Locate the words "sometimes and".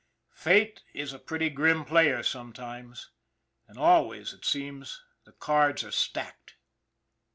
2.23-3.77